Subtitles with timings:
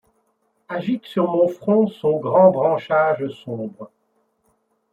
[0.67, 3.91] Agite sur mon front son grand branchage sombre.